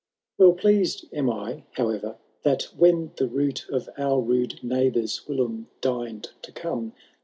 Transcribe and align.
Well 0.39 0.53
pleased 0.53 1.05
am 1.13 1.29
I, 1.29 1.65
howe'er, 1.73 2.17
that 2.41 2.63
when 2.75 3.11
the 3.17 3.27
route 3.27 3.67
Of 3.69 3.87
OUT 3.99 4.25
rude 4.25 4.63
neighbours 4.63 5.27
whilome 5.27 5.67
deign'd 5.79 6.31
to 6.41 6.51
come. 6.51 6.93